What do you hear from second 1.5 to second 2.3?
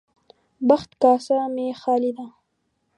مې خالي ده.